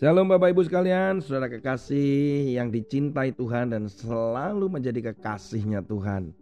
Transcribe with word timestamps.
Shalom 0.00 0.32
Bapak 0.32 0.56
Ibu 0.56 0.64
sekalian, 0.64 1.20
saudara 1.20 1.52
kekasih 1.52 2.56
yang 2.56 2.72
dicintai 2.72 3.36
Tuhan 3.36 3.76
dan 3.76 3.84
selalu 3.84 4.72
menjadi 4.72 5.12
kekasihnya 5.12 5.84
Tuhan. 5.84 6.32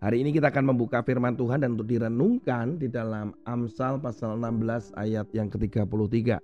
Hari 0.00 0.24
ini 0.24 0.32
kita 0.32 0.48
akan 0.48 0.72
membuka 0.72 1.04
firman 1.04 1.36
Tuhan 1.36 1.60
dan 1.60 1.76
untuk 1.76 1.92
direnungkan 1.92 2.80
di 2.80 2.88
dalam 2.88 3.36
Amsal 3.44 4.00
pasal 4.00 4.40
16 4.40 4.96
ayat 4.96 5.28
yang 5.36 5.52
ke-33. 5.52 6.40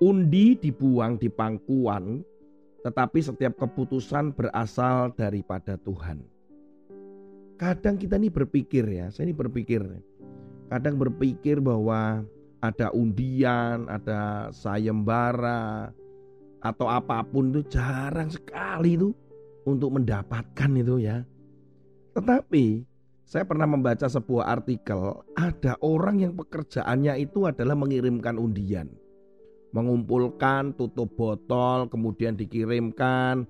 Undi 0.00 0.56
dibuang 0.56 1.20
di 1.20 1.28
pangkuan, 1.28 2.24
tetapi 2.80 3.20
setiap 3.20 3.60
keputusan 3.60 4.32
berasal 4.32 5.12
daripada 5.12 5.76
Tuhan. 5.76 6.24
Kadang 7.60 8.00
kita 8.00 8.16
ini 8.16 8.32
berpikir 8.32 8.88
ya, 8.88 9.12
saya 9.12 9.28
ini 9.28 9.36
berpikir. 9.36 9.84
Kadang 10.72 10.96
berpikir 10.96 11.60
bahwa 11.60 12.24
ada 12.64 12.88
undian, 12.96 13.84
ada 13.92 14.48
sayembara, 14.48 15.92
atau 16.64 16.88
apa 16.88 17.20
pun 17.28 17.52
itu 17.52 17.60
jarang 17.68 18.32
sekali 18.32 18.96
itu 18.96 19.12
untuk 19.68 20.00
mendapatkan 20.00 20.70
itu 20.80 21.04
ya. 21.04 21.20
Tetapi 22.16 22.88
saya 23.28 23.44
pernah 23.44 23.68
membaca 23.68 24.08
sebuah 24.08 24.48
artikel, 24.48 25.20
ada 25.36 25.76
orang 25.84 26.24
yang 26.24 26.32
pekerjaannya 26.32 27.20
itu 27.20 27.44
adalah 27.44 27.76
mengirimkan 27.76 28.40
undian. 28.40 28.88
Mengumpulkan 29.76 30.72
tutup 30.78 31.12
botol, 31.18 31.90
kemudian 31.90 32.38
dikirimkan, 32.38 33.44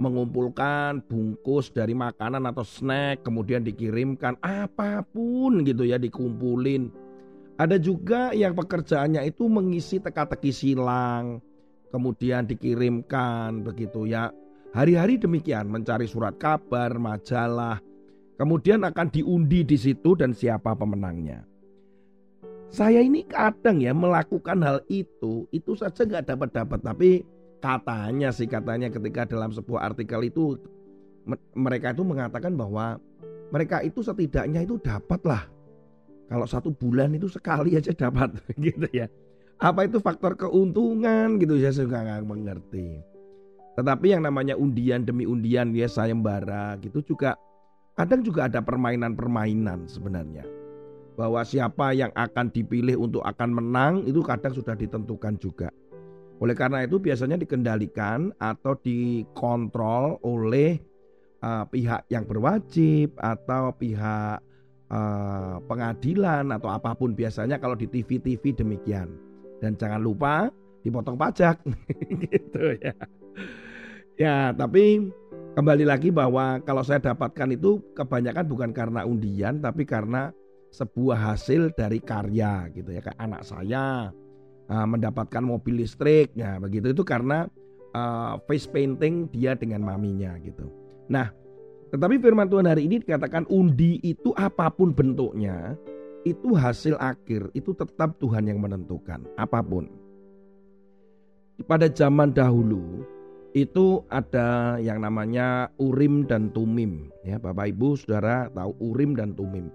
mengumpulkan 0.00 1.04
bungkus 1.04 1.68
dari 1.68 1.92
makanan 1.92 2.48
atau 2.48 2.64
snack, 2.64 3.22
kemudian 3.22 3.60
dikirimkan 3.60 4.40
apa 4.40 5.04
pun 5.04 5.62
gitu 5.68 5.84
ya, 5.84 6.00
dikumpulin 6.00 7.05
ada 7.56 7.80
juga 7.80 8.36
yang 8.36 8.52
pekerjaannya 8.52 9.24
itu 9.32 9.48
mengisi 9.48 9.96
teka-teki 9.96 10.52
silang, 10.52 11.40
kemudian 11.88 12.44
dikirimkan 12.44 13.64
begitu 13.64 14.04
ya. 14.04 14.28
Hari-hari 14.76 15.16
demikian 15.16 15.72
mencari 15.72 16.04
surat 16.04 16.36
kabar, 16.36 17.00
majalah, 17.00 17.80
kemudian 18.36 18.84
akan 18.84 19.08
diundi 19.08 19.64
di 19.64 19.76
situ 19.80 20.12
dan 20.12 20.36
siapa 20.36 20.76
pemenangnya. 20.76 21.48
Saya 22.68 23.00
ini 23.00 23.24
kadang 23.24 23.80
ya 23.80 23.96
melakukan 23.96 24.60
hal 24.60 24.84
itu, 24.92 25.48
itu 25.48 25.72
saja 25.80 26.04
nggak 26.04 26.28
dapat 26.28 26.50
dapat, 26.52 26.80
tapi 26.84 27.10
katanya 27.64 28.28
sih 28.36 28.44
katanya 28.44 28.92
ketika 28.92 29.24
dalam 29.24 29.48
sebuah 29.48 29.96
artikel 29.96 30.28
itu 30.28 30.60
mereka 31.56 31.96
itu 31.96 32.04
mengatakan 32.04 32.52
bahwa 32.52 33.00
mereka 33.48 33.80
itu 33.80 34.04
setidaknya 34.04 34.68
itu 34.68 34.76
dapatlah 34.84 35.55
kalau 36.26 36.46
satu 36.46 36.74
bulan 36.74 37.14
itu 37.14 37.30
sekali 37.30 37.78
aja 37.78 37.94
dapat 37.94 38.34
gitu 38.66 38.86
ya. 38.90 39.06
Apa 39.56 39.88
itu 39.88 40.02
faktor 40.02 40.36
keuntungan 40.36 41.40
gitu 41.40 41.56
ya 41.56 41.72
saya 41.72 41.88
nggak 41.88 42.28
mengerti. 42.28 43.00
Tetapi 43.76 44.16
yang 44.16 44.24
namanya 44.24 44.56
undian 44.56 45.04
demi 45.04 45.24
undian 45.24 45.72
ya 45.72 45.88
sayembara 45.88 46.76
gitu 46.80 47.00
juga 47.04 47.36
kadang 47.96 48.20
juga 48.20 48.48
ada 48.48 48.60
permainan-permainan 48.60 49.88
sebenarnya. 49.88 50.44
Bahwa 51.16 51.40
siapa 51.48 51.96
yang 51.96 52.12
akan 52.12 52.52
dipilih 52.52 53.00
untuk 53.00 53.24
akan 53.24 53.50
menang 53.56 54.04
itu 54.04 54.20
kadang 54.20 54.52
sudah 54.52 54.76
ditentukan 54.76 55.40
juga. 55.40 55.72
Oleh 56.36 56.52
karena 56.52 56.84
itu 56.84 57.00
biasanya 57.00 57.40
dikendalikan 57.40 58.28
atau 58.36 58.76
dikontrol 58.76 60.20
oleh 60.20 60.76
uh, 61.40 61.64
pihak 61.64 62.04
yang 62.12 62.28
berwajib 62.28 63.16
atau 63.16 63.72
pihak 63.72 64.44
uh, 64.90 65.58
pengadilan 65.66 66.50
atau 66.52 66.68
apa 66.70 66.94
pun 66.94 67.12
biasanya 67.12 67.58
kalau 67.58 67.74
di 67.74 67.86
TV-TV 67.88 68.54
demikian. 68.56 69.10
Dan 69.58 69.74
jangan 69.80 70.04
lupa 70.04 70.52
dipotong 70.84 71.16
pajak 71.18 71.58
gitu 72.28 72.76
ya. 72.78 72.94
Ya, 74.16 74.36
tapi 74.56 75.12
kembali 75.56 75.84
lagi 75.88 76.08
bahwa 76.12 76.60
kalau 76.64 76.84
saya 76.84 77.00
dapatkan 77.00 77.56
itu 77.56 77.80
kebanyakan 77.96 78.44
bukan 78.44 78.70
karena 78.76 79.08
undian 79.08 79.60
tapi 79.60 79.88
karena 79.88 80.28
sebuah 80.72 81.32
hasil 81.32 81.72
dari 81.72 81.96
karya 82.04 82.68
gitu 82.76 82.92
ya 82.92 83.00
kayak 83.00 83.16
anak 83.16 83.42
saya 83.48 84.12
uh, 84.68 84.86
mendapatkan 84.86 85.40
mobil 85.40 85.80
listrik 85.80 86.36
ya 86.36 86.60
begitu 86.60 86.92
itu 86.92 87.00
karena 87.00 87.48
uh, 87.96 88.36
face 88.44 88.68
painting 88.68 89.32
dia 89.32 89.56
dengan 89.56 89.80
maminya 89.80 90.36
gitu. 90.44 90.68
Nah, 91.08 91.32
tetapi 91.94 92.18
firman 92.18 92.50
Tuhan 92.50 92.66
hari 92.66 92.90
ini 92.90 92.98
dikatakan 92.98 93.46
undi 93.46 94.02
itu 94.02 94.34
apa 94.34 94.66
pun 94.72 94.90
bentuknya, 94.90 95.78
itu 96.26 96.58
hasil 96.58 96.98
akhir, 96.98 97.54
itu 97.54 97.70
tetap 97.70 98.18
Tuhan 98.18 98.50
yang 98.50 98.58
menentukan, 98.58 99.22
apa 99.38 99.62
pun. 99.62 99.86
Pada 101.64 101.86
zaman 101.86 102.34
dahulu 102.34 103.06
itu 103.56 104.04
ada 104.12 104.76
yang 104.76 105.00
namanya 105.00 105.72
Urim 105.80 106.28
dan 106.28 106.52
Tumim. 106.52 107.08
Ya, 107.24 107.40
Bapak 107.40 107.72
Ibu 107.72 107.96
Saudara 107.96 108.52
tahu 108.52 108.76
Urim 108.82 109.16
dan 109.16 109.32
Tumim. 109.32 109.72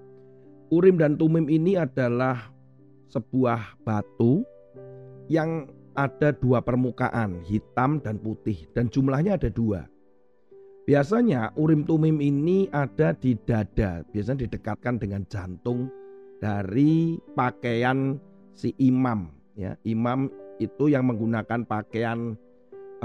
Urim 0.69 1.01
dan 1.01 1.17
Tumim 1.17 1.49
ini 1.49 1.79
adalah 1.79 2.53
sebuah 3.09 3.81
batu 3.81 4.45
yang 5.31 5.65
ada 5.97 6.31
dua 6.35 6.61
permukaan, 6.61 7.41
hitam 7.43 7.99
dan 7.99 8.21
putih, 8.21 8.69
dan 8.77 8.87
jumlahnya 8.87 9.35
ada 9.41 9.49
dua. 9.49 9.87
Biasanya 10.81 11.53
urim 11.61 11.85
tumim 11.85 12.17
ini 12.17 12.65
ada 12.73 13.13
di 13.13 13.37
dada, 13.45 14.01
biasanya 14.09 14.49
didekatkan 14.49 14.97
dengan 14.97 15.21
jantung 15.29 15.93
dari 16.41 17.21
pakaian 17.37 18.17
si 18.57 18.73
imam. 18.81 19.29
Ya, 19.53 19.77
imam 19.85 20.33
itu 20.57 20.89
yang 20.89 21.05
menggunakan 21.05 21.69
pakaian 21.69 22.33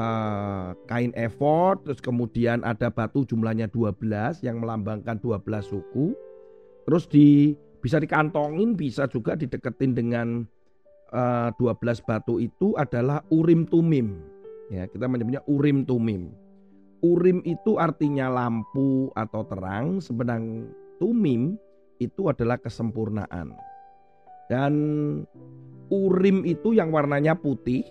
uh, 0.01 0.73
kain 0.89 1.13
efod, 1.13 1.85
terus 1.85 2.01
kemudian 2.01 2.65
ada 2.65 2.89
batu 2.89 3.29
jumlahnya 3.29 3.69
12 3.69 4.41
yang 4.41 4.65
melambangkan 4.65 5.21
12 5.21 5.45
suku. 5.61 6.17
Terus 6.89 7.05
di 7.13 7.53
bisa 7.85 8.01
dikantongin, 8.01 8.73
bisa 8.73 9.05
juga 9.05 9.37
dideketin 9.37 9.93
dengan 9.93 10.49
uh, 11.13 11.53
eh, 11.53 11.61
12 11.61 12.09
batu 12.09 12.41
itu 12.41 12.73
adalah 12.81 13.21
urim 13.29 13.69
tumim. 13.69 14.17
Ya, 14.73 14.89
kita 14.89 15.07
menyebutnya 15.07 15.45
urim 15.45 15.85
tumim. 15.85 16.46
Urim 17.07 17.39
itu 17.47 17.79
artinya 17.79 18.27
lampu 18.27 19.15
atau 19.15 19.47
terang, 19.47 20.03
sedang 20.03 20.67
tumim 20.99 21.55
itu 22.03 22.27
adalah 22.27 22.59
kesempurnaan. 22.59 23.55
Dan 24.51 24.75
urim 25.87 26.43
itu 26.43 26.75
yang 26.75 26.91
warnanya 26.91 27.39
putih, 27.39 27.87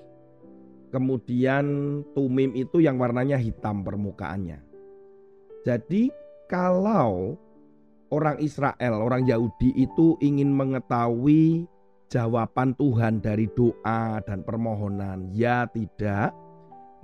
kemudian 0.92 1.66
tumim 2.12 2.52
itu 2.60 2.84
yang 2.84 3.00
warnanya 3.00 3.40
hitam 3.40 3.88
permukaannya. 3.88 4.60
Jadi 5.64 6.12
kalau 6.52 7.40
orang 8.12 8.38
Israel, 8.44 9.00
orang 9.00 9.26
Yahudi 9.26 9.74
itu 9.80 10.20
ingin 10.20 10.52
mengetahui 10.52 11.66
jawaban 12.08 12.78
Tuhan 12.78 13.20
dari 13.20 13.50
doa 13.58 14.22
dan 14.24 14.46
permohonan, 14.46 15.34
ya 15.34 15.66
tidak, 15.74 16.32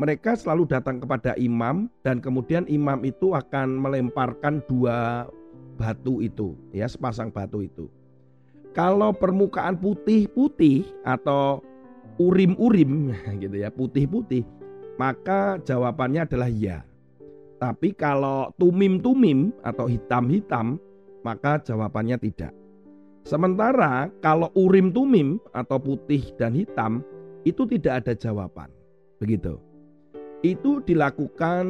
mereka 0.02 0.34
selalu 0.34 0.66
datang 0.66 0.98
kepada 0.98 1.38
imam 1.38 1.86
dan 2.02 2.18
kemudian 2.18 2.66
imam 2.66 3.06
itu 3.06 3.38
akan 3.38 3.78
melemparkan 3.78 4.66
dua 4.66 5.30
batu 5.78 6.26
itu, 6.26 6.58
ya 6.74 6.90
sepasang 6.90 7.30
batu 7.30 7.62
itu. 7.62 7.86
Kalau 8.74 9.14
permukaan 9.14 9.78
putih-putih 9.78 10.90
atau 11.06 11.62
urim-urim 12.18 13.14
gitu 13.46 13.62
ya, 13.62 13.70
putih-putih, 13.70 14.42
maka 14.98 15.62
jawabannya 15.62 16.26
adalah 16.26 16.50
ya. 16.50 16.82
Tapi 17.62 17.94
kalau 17.94 18.50
tumim-tumim 18.58 19.54
atau 19.62 19.86
hitam-hitam, 19.86 20.82
maka 21.22 21.62
jawabannya 21.62 22.18
tidak. 22.18 22.58
Sementara 23.22 24.10
kalau 24.18 24.50
urim 24.58 24.90
tumim 24.90 25.38
atau 25.54 25.78
putih 25.78 26.26
dan 26.42 26.58
hitam 26.58 27.06
itu 27.46 27.70
tidak 27.70 28.02
ada 28.02 28.18
jawaban. 28.18 28.74
Begitu 29.22 29.62
itu 30.42 30.82
dilakukan 30.82 31.66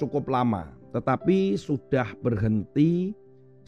cukup 0.00 0.32
lama, 0.32 0.72
tetapi 0.96 1.56
sudah 1.60 2.16
berhenti 2.24 3.12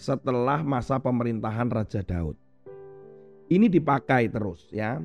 setelah 0.00 0.64
masa 0.64 0.96
pemerintahan 0.96 1.68
Raja 1.68 2.00
Daud. 2.00 2.36
Ini 3.48 3.68
dipakai 3.68 4.28
terus 4.32 4.68
ya, 4.72 5.00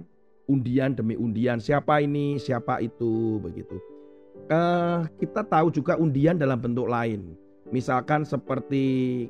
undian 0.47 0.95
demi 0.95 1.19
undian, 1.19 1.59
siapa 1.59 1.99
ini, 2.03 2.39
siapa 2.39 2.79
itu, 2.79 3.39
begitu. 3.43 3.75
Eh, 4.51 4.99
kita 5.19 5.47
tahu 5.47 5.71
juga 5.71 5.95
undian 5.99 6.35
dalam 6.35 6.59
bentuk 6.59 6.87
lain, 6.87 7.35
misalkan 7.71 8.23
seperti 8.27 9.27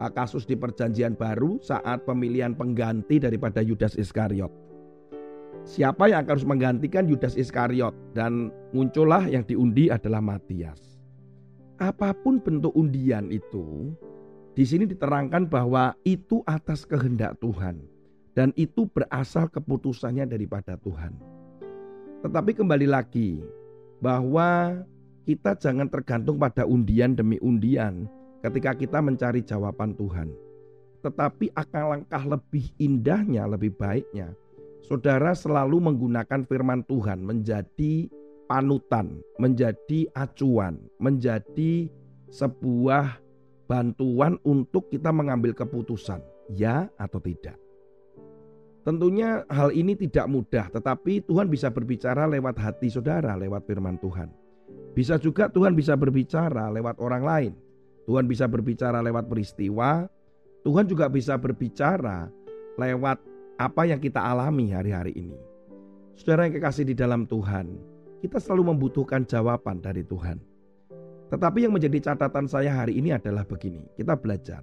eh, 0.00 0.12
kasus 0.16 0.48
di 0.48 0.56
Perjanjian 0.56 1.16
Baru 1.16 1.60
saat 1.60 2.04
pemilihan 2.08 2.56
pengganti 2.56 3.20
daripada 3.20 3.64
Yudas 3.64 3.96
Iskariot 3.96 4.73
siapa 5.64 6.12
yang 6.12 6.24
akan 6.24 6.32
harus 6.36 6.46
menggantikan 6.46 7.08
Yudas 7.08 7.34
Iskariot 7.34 7.96
dan 8.12 8.52
muncullah 8.76 9.24
yang 9.26 9.42
diundi 9.42 9.88
adalah 9.88 10.20
Matias. 10.20 11.00
Apa 11.80 12.14
pun 12.14 12.38
bentuk 12.38 12.70
undian 12.76 13.32
itu, 13.34 13.90
di 14.54 14.62
sini 14.62 14.86
diterangkan 14.86 15.50
bahwa 15.50 15.98
itu 16.06 16.44
atas 16.46 16.86
kehendak 16.86 17.34
Tuhan 17.42 17.82
dan 18.38 18.54
itu 18.54 18.86
berasal 18.86 19.50
keputusannya 19.50 20.28
daripada 20.30 20.78
Tuhan. 20.78 21.16
Tetapi 22.22 22.54
kembali 22.54 22.86
lagi 22.86 23.42
bahwa 23.98 24.80
kita 25.24 25.56
jangan 25.58 25.88
tergantung 25.88 26.36
pada 26.36 26.68
undian 26.68 27.16
demi 27.16 27.40
undian 27.40 28.06
ketika 28.44 28.76
kita 28.76 29.00
mencari 29.00 29.40
jawaban 29.40 29.96
Tuhan. 29.96 30.30
Tetapi 31.00 31.52
akan 31.52 31.84
langkah 31.84 32.22
lebih 32.24 32.70
indahnya, 32.80 33.44
lebih 33.44 33.76
baiknya, 33.76 34.32
saudara 34.84 35.32
selalu 35.32 35.80
menggunakan 35.80 36.44
firman 36.44 36.84
Tuhan 36.84 37.24
menjadi 37.24 38.06
panutan, 38.44 39.24
menjadi 39.40 40.04
acuan, 40.12 40.76
menjadi 41.00 41.88
sebuah 42.28 43.16
bantuan 43.64 44.36
untuk 44.44 44.92
kita 44.92 45.08
mengambil 45.08 45.56
keputusan, 45.56 46.20
ya 46.52 46.92
atau 47.00 47.16
tidak. 47.18 47.56
Tentunya 48.84 49.48
hal 49.48 49.72
ini 49.72 49.96
tidak 49.96 50.28
mudah, 50.28 50.68
tetapi 50.68 51.24
Tuhan 51.24 51.48
bisa 51.48 51.72
berbicara 51.72 52.28
lewat 52.28 52.60
hati 52.60 52.92
saudara, 52.92 53.32
lewat 53.32 53.64
firman 53.64 53.96
Tuhan. 53.96 54.28
Bisa 54.92 55.16
juga 55.16 55.48
Tuhan 55.48 55.72
bisa 55.72 55.96
berbicara 55.96 56.68
lewat 56.68 57.00
orang 57.00 57.24
lain. 57.24 57.52
Tuhan 58.04 58.28
bisa 58.28 58.44
berbicara 58.44 59.00
lewat 59.00 59.32
peristiwa. 59.32 60.04
Tuhan 60.60 60.84
juga 60.84 61.08
bisa 61.08 61.40
berbicara 61.40 62.28
lewat 62.76 63.16
apa 63.58 63.86
yang 63.86 64.02
kita 64.02 64.18
alami 64.18 64.74
hari-hari 64.74 65.14
ini. 65.14 65.38
Saudara 66.14 66.46
yang 66.46 66.54
kekasih 66.58 66.86
di 66.86 66.94
dalam 66.94 67.26
Tuhan, 67.26 67.74
kita 68.22 68.38
selalu 68.38 68.74
membutuhkan 68.74 69.26
jawaban 69.26 69.82
dari 69.82 70.06
Tuhan. 70.06 70.38
Tetapi 71.30 71.66
yang 71.66 71.74
menjadi 71.74 72.12
catatan 72.12 72.46
saya 72.46 72.70
hari 72.70 72.98
ini 72.98 73.10
adalah 73.10 73.42
begini, 73.42 73.82
kita 73.98 74.14
belajar. 74.14 74.62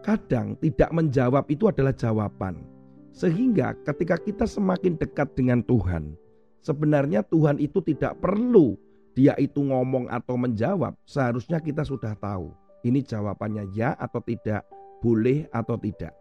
Kadang 0.00 0.54
tidak 0.62 0.90
menjawab 0.94 1.44
itu 1.50 1.66
adalah 1.66 1.92
jawaban. 1.92 2.62
Sehingga 3.10 3.74
ketika 3.82 4.16
kita 4.16 4.46
semakin 4.46 4.94
dekat 4.94 5.34
dengan 5.34 5.66
Tuhan, 5.66 6.14
sebenarnya 6.62 7.26
Tuhan 7.26 7.58
itu 7.58 7.82
tidak 7.82 8.22
perlu 8.22 8.78
dia 9.18 9.34
itu 9.42 9.58
ngomong 9.58 10.06
atau 10.06 10.38
menjawab, 10.38 10.94
seharusnya 11.02 11.58
kita 11.58 11.82
sudah 11.82 12.14
tahu 12.14 12.54
ini 12.86 13.04
jawabannya 13.04 13.68
ya 13.76 13.92
atau 13.98 14.22
tidak, 14.24 14.64
boleh 15.04 15.44
atau 15.52 15.76
tidak. 15.76 16.14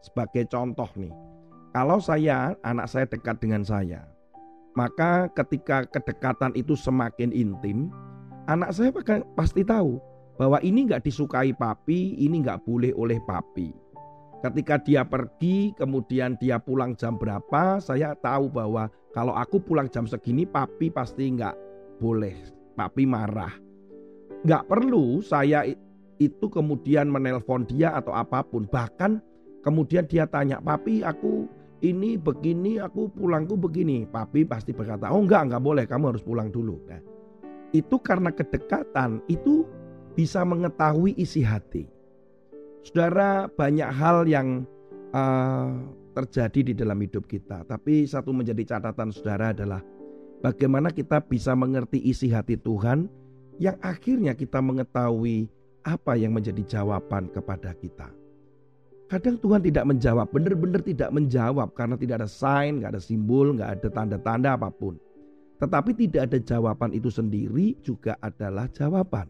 Sebagai 0.00 0.48
contoh 0.48 0.88
nih, 0.96 1.12
kalau 1.76 2.00
saya 2.00 2.56
anak 2.64 2.88
saya 2.88 3.04
dekat 3.04 3.36
dengan 3.38 3.62
saya, 3.62 4.08
maka 4.74 5.28
ketika 5.36 5.84
kedekatan 5.88 6.56
itu 6.56 6.72
semakin 6.72 7.30
intim, 7.30 7.92
anak 8.48 8.72
saya 8.72 8.90
pasti 9.36 9.60
tahu 9.62 10.00
bahwa 10.40 10.56
ini 10.64 10.88
nggak 10.88 11.04
disukai 11.04 11.52
papi, 11.52 12.16
ini 12.16 12.40
nggak 12.40 12.64
boleh 12.64 12.96
oleh 12.96 13.20
papi. 13.28 13.76
Ketika 14.40 14.80
dia 14.80 15.04
pergi, 15.04 15.76
kemudian 15.76 16.32
dia 16.40 16.56
pulang 16.56 16.96
jam 16.96 17.20
berapa, 17.20 17.76
saya 17.76 18.16
tahu 18.24 18.48
bahwa 18.48 18.88
kalau 19.12 19.36
aku 19.36 19.60
pulang 19.60 19.84
jam 19.92 20.08
segini, 20.08 20.48
papi 20.48 20.88
pasti 20.88 21.28
nggak 21.28 21.52
boleh. 22.00 22.40
Papi 22.72 23.04
marah. 23.04 23.52
Nggak 24.40 24.64
perlu 24.64 25.20
saya 25.20 25.68
itu 26.16 26.46
kemudian 26.48 27.12
menelpon 27.12 27.68
dia 27.68 27.92
atau 27.92 28.16
apa 28.16 28.40
pun. 28.40 28.64
Bahkan 28.64 29.20
kemudian 29.60 30.04
dia 30.08 30.24
tanya, 30.28 30.60
papi 30.60 31.04
aku 31.04 31.48
ini 31.80 32.20
begini, 32.20 32.76
aku 32.76 33.08
pulangku 33.12 33.56
begini. 33.56 34.04
Papi 34.04 34.44
pasti 34.44 34.76
berkata, 34.76 35.08
oh 35.08 35.24
enggak, 35.24 35.48
enggak 35.48 35.64
boleh, 35.64 35.84
kamu 35.88 36.12
harus 36.12 36.24
pulang 36.24 36.52
dulu. 36.52 36.76
Nah, 36.88 37.00
itu 37.72 37.96
karena 38.00 38.28
kedekatan, 38.32 39.24
itu 39.32 39.64
bisa 40.12 40.44
mengetahui 40.44 41.16
isi 41.16 41.40
hati. 41.40 41.88
Saudara, 42.84 43.48
banyak 43.48 43.88
hal 43.88 44.28
yang 44.28 44.64
uh, 45.12 45.72
terjadi 46.16 46.72
di 46.72 46.74
dalam 46.76 46.98
hidup 47.00 47.24
kita, 47.28 47.64
tapi 47.64 48.04
satu 48.04 48.34
menjadi 48.34 48.76
catatan 48.76 49.14
saudara 49.14 49.54
adalah 49.54 49.80
bagaimana 50.42 50.90
kita 50.90 51.22
bisa 51.22 51.54
mengerti 51.54 52.00
isi 52.02 52.32
hati 52.32 52.58
Tuhan 52.58 53.06
yang 53.60 53.76
akhirnya 53.84 54.34
kita 54.34 54.58
mengetahui 54.58 55.46
apa 55.84 56.16
yang 56.16 56.34
menjadi 56.36 56.80
jawaban 56.80 57.28
kepada 57.30 57.72
kita. 57.76 58.19
Kadang 59.10 59.42
Tuhan 59.42 59.58
tidak 59.58 59.90
menjawab, 59.90 60.30
benar-benar 60.30 60.86
tidak 60.86 61.10
menjawab 61.10 61.74
karena 61.74 61.98
tidak 61.98 62.22
ada 62.22 62.30
sign, 62.30 62.78
nggak 62.78 62.94
ada 62.94 63.02
simbol, 63.02 63.58
nggak 63.58 63.82
ada 63.82 63.88
tanda-tanda 63.90 64.54
apa 64.54 64.70
pun. 64.70 64.94
Tetapi 65.58 65.90
tidak 65.98 66.30
ada 66.30 66.38
jawaban 66.38 66.94
itu 66.94 67.10
sendiri 67.10 67.74
juga 67.82 68.14
adalah 68.22 68.70
jawaban. 68.70 69.26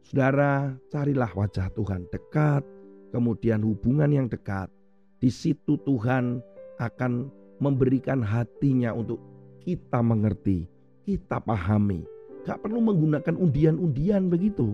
Saudara, 0.00 0.72
carilah 0.88 1.28
wajah 1.28 1.68
Tuhan 1.76 2.08
dekat, 2.08 2.64
kemudian 3.12 3.60
hubungan 3.68 4.08
yang 4.08 4.26
dekat. 4.32 4.72
Di 5.20 5.28
situ 5.28 5.76
Tuhan 5.84 6.40
akan 6.80 7.28
memberikan 7.60 8.24
hatinya 8.24 8.96
untuk 8.96 9.20
kita 9.60 10.00
mengerti, 10.00 10.64
kita 11.04 11.36
pahami. 11.44 12.08
Gak 12.48 12.64
perlu 12.64 12.80
menggunakan 12.80 13.36
undian-undian 13.36 14.32
begitu. 14.32 14.72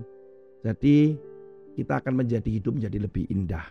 Jadi 0.62 1.19
kita 1.75 1.99
akan 1.99 2.23
menjadi 2.23 2.47
hidup 2.47 2.79
menjadi 2.79 3.02
lebih 3.02 3.26
indah. 3.35 3.67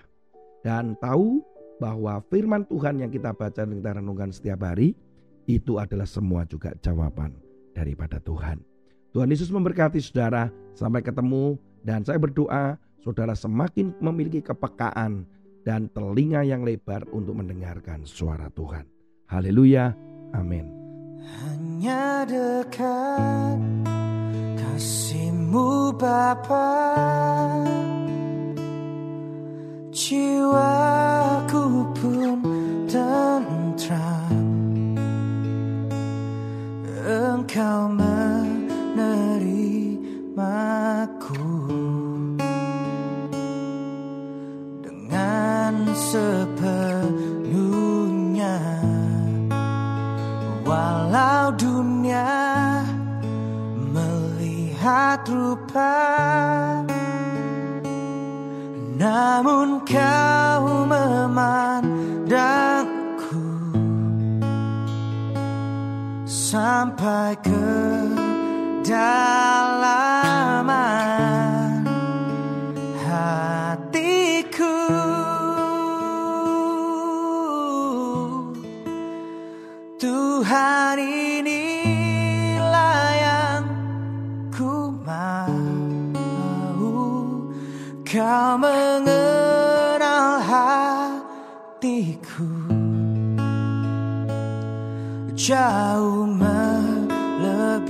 Dan 0.66 0.98
tahu 0.98 1.46
bahwa 1.78 2.18
firman 2.34 2.66
Tuhan 2.66 2.98
yang 2.98 3.14
kita 3.14 3.38
baca 3.38 3.62
dan 3.62 3.78
kita 3.78 4.02
renungkan 4.02 4.34
setiap 4.34 4.66
hari 4.66 4.98
itu 5.46 5.78
adalah 5.78 6.10
semua 6.10 6.42
juga 6.50 6.74
jawaban 6.82 7.38
daripada 7.78 8.18
Tuhan. 8.18 8.58
Tuhan 9.14 9.30
Yesus 9.30 9.54
memberkati 9.54 10.02
saudara. 10.02 10.50
Sampai 10.76 11.00
ketemu 11.00 11.56
dan 11.88 12.04
saya 12.04 12.20
berdoa 12.20 12.76
saudara 13.00 13.32
semakin 13.32 13.96
memiliki 14.04 14.44
kepekaan 14.44 15.24
dan 15.64 15.88
telinga 15.96 16.44
yang 16.44 16.68
lebar 16.68 17.08
untuk 17.16 17.38
mendengarkan 17.40 18.04
suara 18.04 18.52
Tuhan. 18.52 18.84
Haleluya. 19.32 19.96
Amin. 20.36 20.68
Hanya 21.24 22.28
dekat 22.28 23.62
kasihmu 24.60 25.96
Bapa 25.96 26.68
Jiwaku 30.06 31.81
pun 31.98 32.38
tentram 32.86 34.38
Engkau 37.10 38.05
memandangku 62.26 63.46
Sampai 66.26 67.38
ke 67.44 67.70
dalaman 68.82 69.86
hatiku. 73.06 74.78
Tuhan 80.02 80.98
inilah 80.98 81.80
yang 83.22 83.66
ku 84.50 84.90
mau. 85.06 85.54
Kau 88.06 88.58
mengenal 88.58 89.34
hatiku 92.06 92.45
Jauh 95.33 96.30
melebihi 96.30 97.90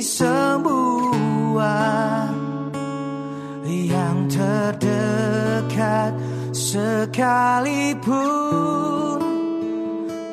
semua 0.00 1.76
Yang 3.66 4.38
terdekat 4.38 6.12
sekalipun. 6.50 8.16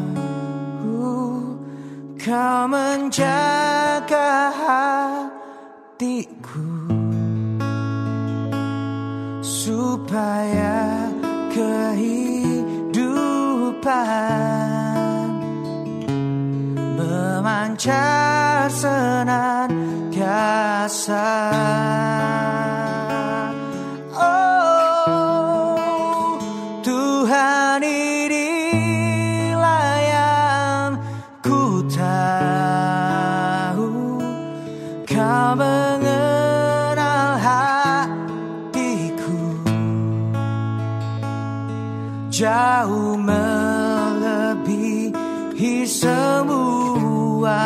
Kau 2.18 2.64
menjaga 2.70 4.50
hatiku 4.54 6.41
Raya 10.12 11.08
kehidupan 11.48 13.00
memancar 17.00 18.68
senantiasa. 18.68 19.72
Oh 24.12 26.36
Tuhan 26.84 27.80
inilah 27.80 29.88
yang 30.12 31.00
ku 31.40 31.88
tahu 31.88 33.88
kau 35.08 35.56
mengerti. 35.56 36.11
jauh 42.42 43.14
melebihi 43.22 44.26
semua 45.86 47.62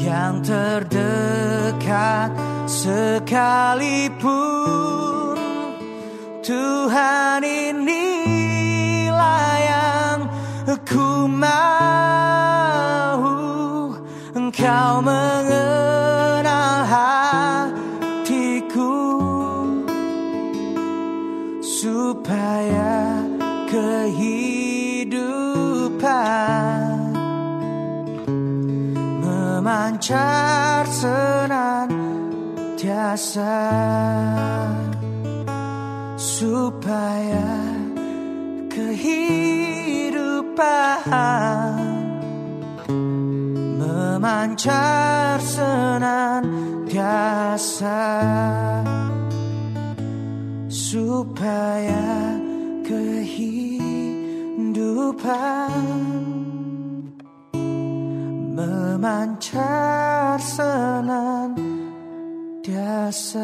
yang 0.00 0.40
terdekat 0.40 2.32
sekalipun. 2.64 4.16
Tuhan 6.40 7.44
ini 7.44 8.07
memancar 29.68 30.88
senantiasa 30.88 31.92
supaya 36.16 37.52
kehidupan 38.72 40.16
memancar 43.76 45.36
senantiasa 45.44 46.24
supaya 50.72 52.40
kehidupan 52.88 54.48
너만 58.98 59.38
잘 59.38 60.38
써난 60.40 61.54
대사 62.64 63.38